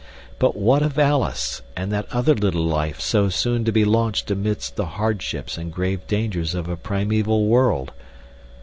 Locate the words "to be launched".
3.65-4.31